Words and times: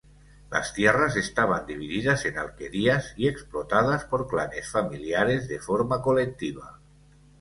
Las 0.49 0.73
tierras 0.73 1.15
estaban 1.15 1.67
divididas 1.67 2.25
en 2.25 2.39
alquerías 2.39 3.13
y 3.17 3.27
explotadas 3.27 4.03
por 4.03 4.27
clanes 4.27 4.67
familiares 4.67 5.47
de 5.47 5.59
forma 5.59 6.01
colectiva. 6.01 6.79